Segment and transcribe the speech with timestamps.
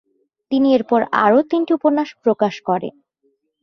[0.51, 2.93] তিনি এরপর আরো তিনটি উপন্যাস প্রকাশ করেন।